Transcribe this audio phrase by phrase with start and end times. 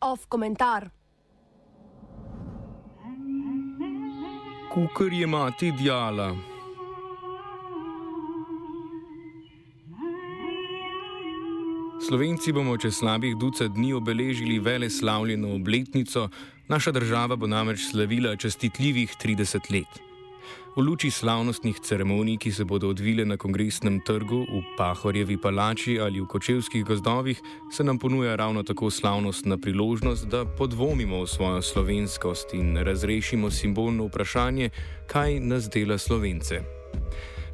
[0.00, 0.88] Off komentar.
[4.72, 6.36] Kukar je mati dijala.
[12.08, 16.28] Slovenci bomo čez slabih ducat dni obeležili vele slavljeno obletnico,
[16.68, 20.11] naša država bo namreč slavila čestitljivih 30 let.
[20.76, 26.20] V luči slavnostnih ceremonij, ki se bodo odvile na kongresnem trgu, v Pahorjevi palači ali
[26.20, 27.42] v Kočevskih gozdovih,
[27.72, 34.08] se nam ponuja ravno tako slavnostna priložnost, da podvomimo v svojo slovenskost in razrešimo simbolno
[34.08, 34.70] vprašanje,
[35.06, 36.62] kaj nas dela slovence.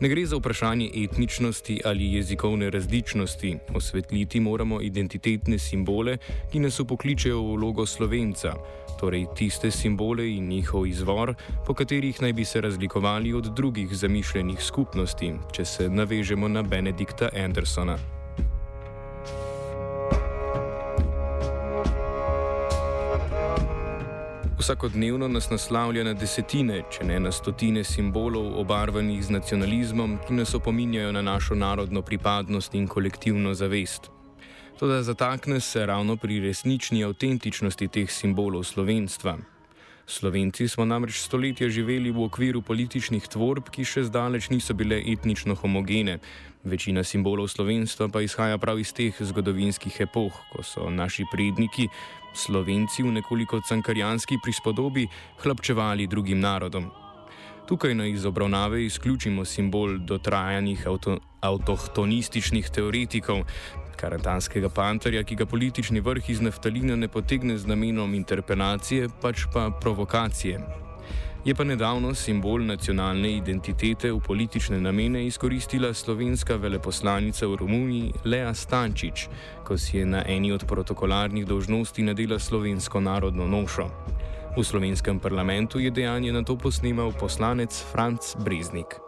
[0.00, 6.18] Ne gre za vprašanje etničnosti ali jezikovne različnosti, osvetliti moramo identitetne simbole,
[6.52, 8.52] ki nas upokličejo v vlogo slovenca,
[9.00, 11.34] torej tiste simbole in njihov izvor,
[11.66, 17.28] po katerih naj bi se razlikovali od drugih zamišljenih skupnosti, če se navežemo na Benedikta
[17.44, 18.15] Andersona.
[24.66, 30.56] Vsakodnevno nas naslavlja na desetine, če ne na stotine simbolov, obarvanih z nacionalizmom, ki nas
[30.58, 34.10] opominjajo na našo narodno pripadnost in kolektivno zavest.
[34.78, 39.36] Toda zatakne se ravno pri resnični avtentičnosti teh simbolov slovenstva.
[40.06, 45.54] Slovenci smo namreč stoletja živeli v okviru političnih tvorb, ki še zdaleč niso bile etnično
[45.62, 46.18] homogene.
[46.66, 51.86] Večina simbolov slovenstva pa izhaja prav iz teh zgodovinskih epoh, ko so naši predniki,
[52.36, 55.08] Slovenci v nekoliko cankarjanski prispodobi,
[55.42, 56.90] hlapčevali drugim narodom.
[57.66, 63.42] Tukaj naj iz obravnave izključimo simbol dotrajanih avto, avtohtonističnih teoretikov,
[63.96, 69.70] karantanskega panterja, ki ga politični vrh iz naftalina ne potegne z namenom interpelacije, pač pa
[69.80, 70.85] provokacije.
[71.46, 78.50] Je pa nedavno simbol nacionalne identitete v politične namene izkoristila slovenska veleposlanica v Romuniji Lea
[78.50, 79.28] Stančič,
[79.62, 83.86] ko si je na eni od protokolarnih dolžnosti nadela slovensko narodno nošo.
[84.58, 89.05] V slovenskem parlamentu je dejanje na to posnemal poslanec Franz Breznik.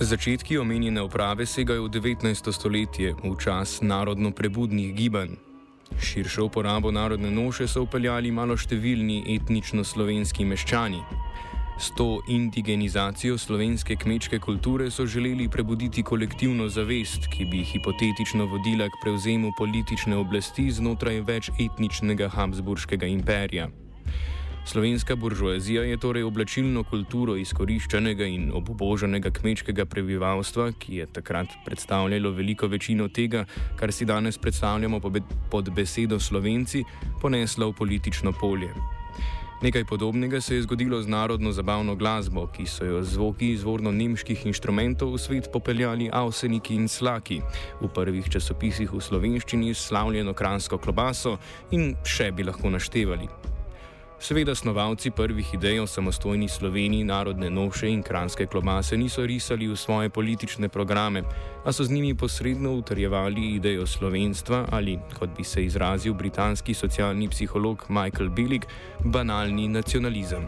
[0.00, 2.52] Začetki omenjene uprave segajo v 19.
[2.52, 5.36] stoletje, v čas narodno-prebudnih gibanj.
[6.00, 11.02] Širšo uporabo narodne noše so upeljali maloštevilni etnično-slovenski meščani.
[11.76, 18.88] S to indigenizacijo slovenske kmečke kulture so želeli prebuditi kolektivno zavest, ki bi hipotetično vodila
[18.88, 23.68] k prevzemu politične oblasti znotraj več etničnega Habsburškega imperija.
[24.70, 32.30] Slovenska buržoazija je torej oblačilno kulturo izkoriščenega in oboboženega kmečkega prebivalstva, ki je takrat predstavljalo
[32.30, 33.42] veliko večino tega,
[33.76, 35.00] kar si danes predstavljamo
[35.50, 36.84] pod besedo Slovenci,
[37.20, 38.70] ponesla v politično polje.
[39.62, 44.46] Nekaj podobnega se je zgodilo z narodno zabavno glasbo, ki so jo zvoki izvorno nemških
[44.46, 47.42] inštrumentov v svet popeljali avseniki in slaki,
[47.82, 53.58] v prvih časopisih v slovenščini slavljeno kransko klobaso in še bi lahko naštevali.
[54.20, 59.76] Seveda, snovalci prvih idej o samostojni Sloveniji, narodne noše in kranske klobase niso risali v
[59.76, 61.22] svoje politične programe,
[61.64, 67.28] a so z njimi posredno utrjevali idejo slovenstva ali, kot bi se izrazil britanski socialni
[67.28, 68.66] psiholog Michael Billig,
[69.04, 70.44] banalni nacionalizem.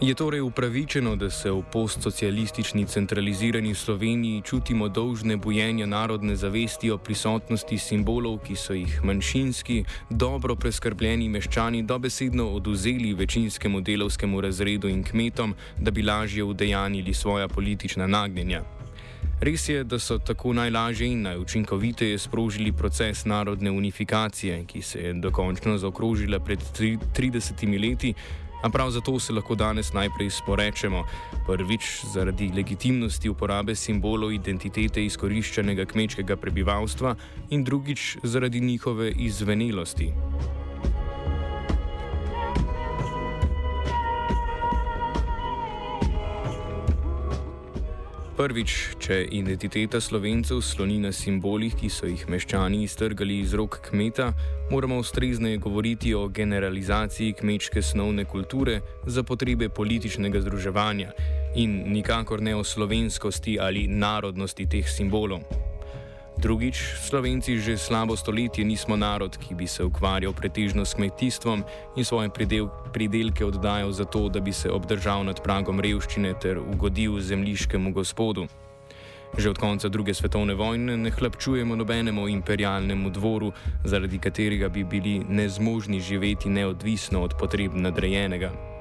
[0.00, 6.98] Je torej upravičeno, da se v postsocialistični centralizirani Sloveniji čutimo dolžne bojenja narodne zavesti o
[6.98, 15.02] prisotnosti simbolov, ki so jih manjšinski, dobro preskrbljeni meščani dobesedno oduzeli večinskemu delovskemu razredu in
[15.02, 18.62] kmetom, da bi lažje udejanili svoja politična nagnjenja.
[19.40, 25.12] Res je, da so tako najlažje in najučinkoviteje sprožili proces narodne unifikacije, ki se je
[25.12, 28.14] dokončno zaokrožila pred 30 leti.
[28.62, 31.04] A prav zato se lahko danes najprej sporečemo.
[31.46, 37.14] Prvič zaradi legitimnosti uporabe simbolov identitete izkoriščenega kmečkega prebivalstva
[37.50, 40.12] in drugič zaradi njihove izvenelosti.
[48.38, 54.28] Prvič, če identiteta slovencev sloni na simbolih, ki so jih meščani iztrgali iz rok kmeta,
[54.70, 58.78] moramo ustrezneje govoriti o generalizaciji kmečke snovne kulture
[59.10, 61.10] za potrebe političnega združevanja
[61.58, 65.42] in nikakor ne o slovenskosti ali narodnosti teh simbolov.
[66.38, 71.66] Drugič, Slovenci že slabo stoletje nismo narod, ki bi se ukvarjal pretežno s kmetijstvom
[71.98, 77.18] in svoje pridel, pridelke oddajal zato, da bi se obdržal nad pragom revščine ter ugodil
[77.18, 78.46] zemljiškemu gospodu.
[79.34, 83.50] Že od konca druge svetovne vojne ne hlapčujemo nobenemu imperialnemu dvoru,
[83.84, 88.77] zaradi katerega bi bili nezmožni živeti neodvisno od potreb nadrejenega.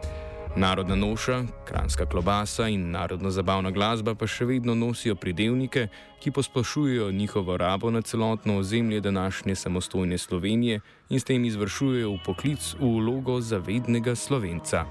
[0.58, 5.84] Narodna noša, kranska klobasa in narodno zabavna glasba pa še vedno nosijo pridevnike,
[6.20, 12.24] ki posplošujejo njihovo rabo na celotno ozemlje današnje samostojne Slovenije in s tem izvršujejo v
[12.26, 14.86] poklic v vlogo zavednega slovenca.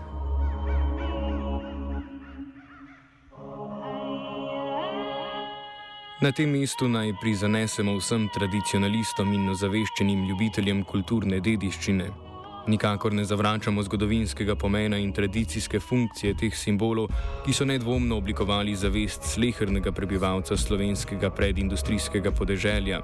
[6.20, 12.06] Na tem mestu naj prizanesemo vsem tradicionalistom in ozaveščenim ljubiteljem kulturne dediščine,
[12.66, 17.12] Nikakor ne zavračamo zgodovinskega pomena in tradicijske funkcije teh simbolov,
[17.44, 23.00] ki so nedvomno oblikovali zavest slehrnega prebivalca slovenskega predindustrijskega podeželja.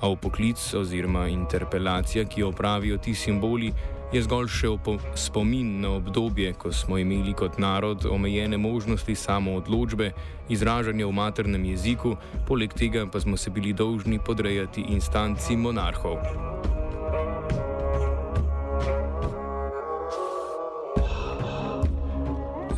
[0.00, 3.72] A v poklic oziroma interpelacija, ki jo pravijo ti simboli,
[4.12, 4.68] je zgolj še
[5.14, 10.12] spomin na obdobje, ko smo imeli kot narod omejene možnosti samo odločbe,
[10.48, 16.77] izražanja v maternem jeziku, poleg tega pa smo se bili dolžni podrejati instanci monarhov.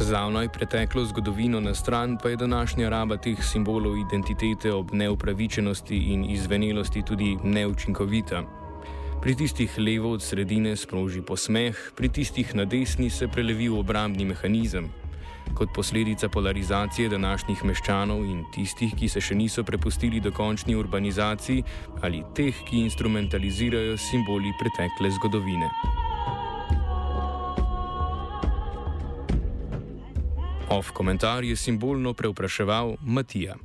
[0.00, 6.24] Zdavnaj preteklo zgodovino na stran pa je današnja raba teh simbolov identitete ob neupravičenosti in
[6.30, 8.42] izvenelosti tudi neučinkovita.
[9.22, 14.24] Pri tistih levo od sredine sproži posmeh, pri tistih na desni se prelevi v obrambni
[14.24, 14.88] mehanizem.
[15.54, 21.64] Kot posledica polarizacije današnjih meščanov in tistih, ki se še niso prepustili dokončni urbanizaciji,
[22.02, 25.68] ali teh, ki instrumentalizirajo simboli pretekle zgodovine.
[30.70, 33.56] Off komentar je simbolno preupraševal Matija.